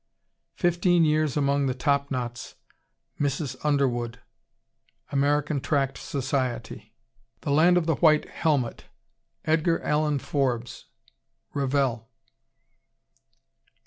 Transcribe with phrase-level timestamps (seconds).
[0.55, 2.55] Fifteen Years among the Top Knots,
[3.19, 3.55] Mrs.
[3.63, 4.19] Underwood,
[5.11, 5.21] (Am.
[5.61, 6.63] Tract Soc.)
[7.41, 8.85] The Land of the White Helmet,
[9.45, 10.85] Edgar Allen Forbes,
[11.53, 12.09] (Revell.)